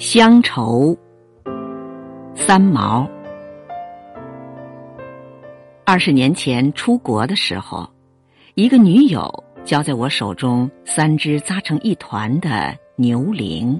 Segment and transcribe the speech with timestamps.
[0.00, 0.96] 乡愁，
[2.34, 3.06] 三毛。
[5.84, 7.86] 二十年前出国的时候，
[8.54, 13.78] 一个女友交在我手中三只扎成一团的牛铃。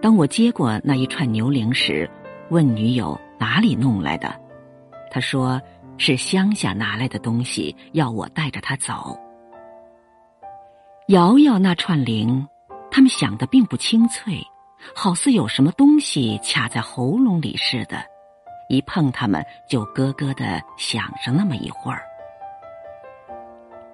[0.00, 2.08] 当我接过那一串牛铃时，
[2.48, 4.32] 问女友哪里弄来的，
[5.10, 5.60] 她说
[5.98, 9.18] 是乡下拿来的东西，要我带着她走。
[11.08, 12.46] 摇摇那串铃，
[12.92, 14.40] 他们响得并不清脆，
[14.94, 18.02] 好似有什么东西卡在喉咙里似的。
[18.68, 22.02] 一碰它们，就咯咯的响上那么一会儿。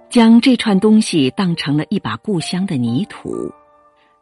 [0.08, 3.50] 将这串东西当成了一把故乡的泥土，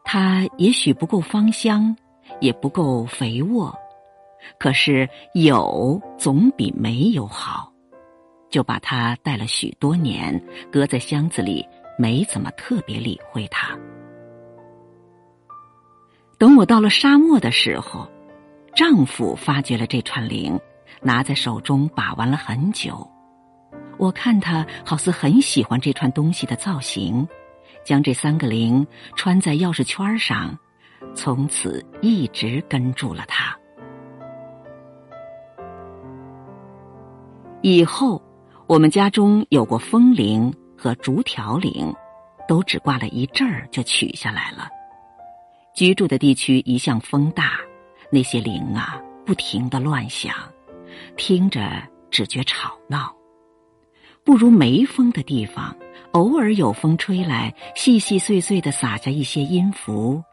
[0.03, 1.95] 它也许不够芳香，
[2.39, 3.73] 也不够肥沃，
[4.57, 7.71] 可是有总比没有好。
[8.49, 13.77] 就把它带了许多年，搁在箱子里，没怎么特别理会它。
[16.37, 18.09] 等我到了沙漠的时候。
[18.75, 20.59] 丈夫发觉了这串铃，
[21.01, 23.09] 拿在手中把玩了很久。
[23.97, 27.25] 我看他好似很喜欢这串东西的造型，
[27.85, 30.53] 将这三个铃穿在钥匙圈上，
[31.15, 33.57] 从此一直跟住了他。
[37.61, 38.21] 以后，
[38.67, 41.95] 我们家中有过风铃和竹条铃，
[42.45, 44.67] 都只挂了一阵儿就取下来了。
[45.75, 47.59] 居住的地区一向风大。
[48.09, 50.33] 那些铃啊，不停的乱响，
[51.17, 53.13] 听着只觉吵闹。
[54.23, 55.75] 不如没风的地方，
[56.11, 60.23] 偶尔有风吹来，细细碎碎的洒下一些音符，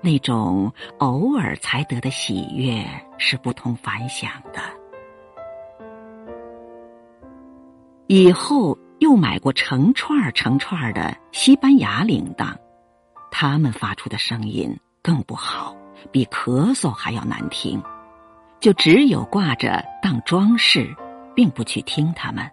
[0.00, 2.84] 那种偶尔才得的喜悦
[3.16, 4.60] 是不同凡响的。
[8.08, 12.56] 以后又买过成串成串的西班牙铃铛，
[13.30, 15.76] 他们发出的声音更不好。
[16.10, 17.82] 比咳嗽还要难听，
[18.58, 20.96] 就只有挂着当装饰，
[21.36, 22.50] 并不去听他们。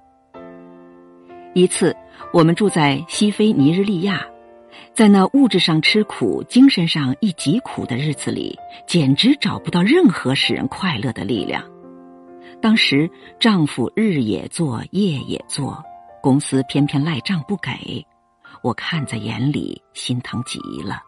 [1.54, 1.96] 一次，
[2.34, 4.26] 我们住在西非尼日利亚，
[4.94, 11.64] 在那物质上吃苦、精神上亦疾苦的日子里，简直找不到任何使人快乐的力量。
[12.62, 15.82] 当时丈夫日也做，夜也做，
[16.22, 18.06] 公司偏偏赖账不给，
[18.64, 21.02] 我看在眼里，心疼极了，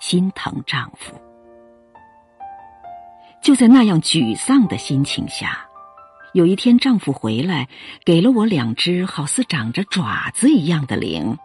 [0.00, 1.14] 心疼丈夫。
[3.42, 5.66] 就在那样沮丧的心情下，
[6.32, 7.68] 有一天丈夫回来，
[8.04, 11.36] 给了我两只好似长着爪子一样的铃。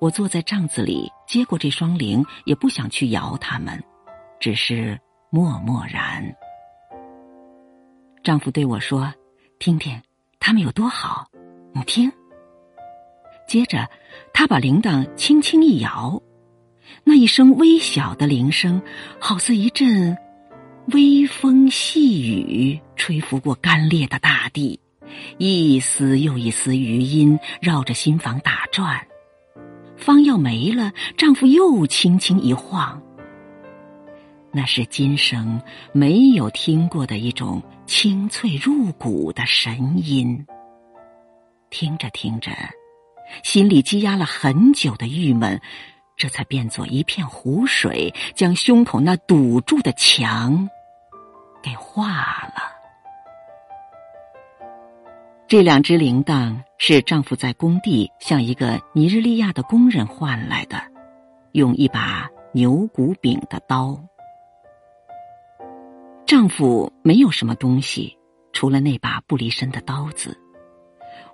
[0.00, 3.82] 我坐在帐子里接过这双铃，也不想去摇它们，
[4.38, 6.34] 只是默默然。
[8.22, 9.12] 丈夫对我说
[9.58, 10.02] ：“听听，
[10.38, 11.26] 它们有多好，
[11.72, 12.12] 你听。”
[13.48, 13.88] 接着，
[14.44, 16.20] 她把铃铛轻轻一摇，
[17.02, 18.82] 那一声微小的铃声，
[19.18, 20.14] 好似一阵。
[20.88, 24.78] 微风细雨吹拂过干裂的大地，
[25.38, 29.00] 一丝又一丝余音绕着心房打转。
[29.96, 33.00] 方要没了，丈夫又轻轻一晃。
[34.52, 35.58] 那是今生
[35.94, 40.44] 没有听过的一种清脆入骨的神音。
[41.70, 42.50] 听着听着，
[43.42, 45.60] 心里积压了很久的郁闷。
[46.16, 50.68] 这才变作一片湖水，将胸口那堵住的墙
[51.60, 52.08] 给化
[52.54, 52.72] 了。
[55.48, 60.80] 这两只铃铛是丈夫在工地向一个尼日利亚的工人换来的，
[61.50, 64.00] 用一把牛骨柄的刀。
[66.24, 68.16] 丈夫没有什么东西，
[68.52, 70.38] 除了那把不离身的刀子，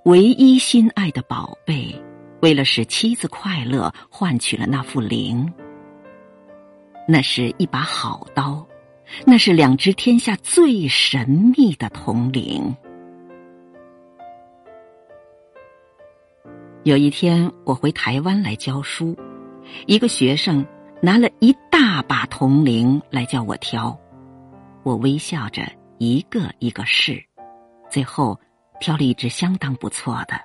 [0.05, 1.95] 唯一心爱的宝贝。
[2.41, 5.53] 为了使妻子快乐，换取了那副铃。
[7.07, 8.67] 那是一把好刀，
[9.27, 12.75] 那是两只天下最神秘的铜铃。
[16.85, 19.15] 有一天，我回台湾来教书，
[19.87, 20.65] 一个学生
[21.03, 23.95] 拿了一大把铜铃来叫我挑，
[24.83, 27.23] 我微笑着一个一个试，
[27.91, 28.41] 最后
[28.81, 30.41] 挑了一只相当不错的。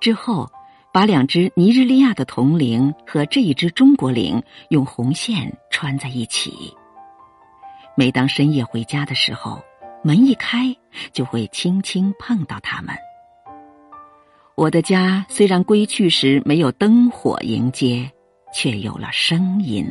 [0.00, 0.50] 之后。
[0.94, 6.76] 把两只尼日利亚的铜铃和这一只中国铃用红线穿在一起。
[7.96, 9.62] 每当深夜回家的时候，
[10.04, 10.76] 门一开
[11.10, 12.94] 就会轻轻碰到它们。
[14.54, 18.12] 我的家虽然归去时没有灯火迎接，
[18.52, 19.90] 却有了声音，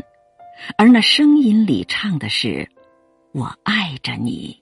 [0.77, 2.69] 而那声音里唱的是
[3.33, 4.61] “我爱着你”。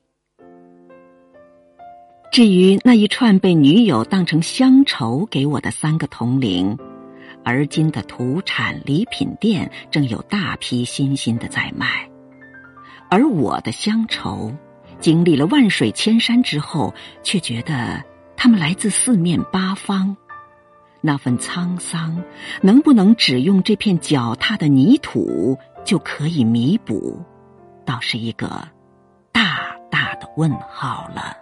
[2.39, 6.77] 至于那一串被女友当成乡愁给我的三个铜铃，
[7.43, 12.09] 而今的土产礼品店正有大批新新的在卖。
[13.09, 14.53] 而我的乡愁，
[15.01, 16.93] 经历了万水千山之后，
[17.23, 18.05] 却觉得
[18.37, 20.15] 他们来自四面八方。
[21.01, 22.23] 那份沧桑，
[22.61, 27.21] 能不能只用这片脚踏的泥土就可以弥补？
[27.83, 28.65] 倒是一个
[29.33, 31.35] 大大的问号了。